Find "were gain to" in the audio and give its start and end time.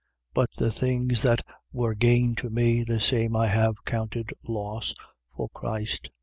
1.71-2.49